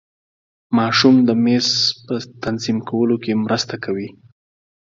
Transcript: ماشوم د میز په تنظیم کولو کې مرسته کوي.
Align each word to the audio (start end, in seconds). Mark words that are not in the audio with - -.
ماشوم 0.77 1.15
د 1.27 1.29
میز 1.43 1.67
په 2.05 2.13
تنظیم 2.43 2.77
کولو 2.89 3.15
کې 3.23 3.41
مرسته 3.45 3.75
کوي. 3.83 4.09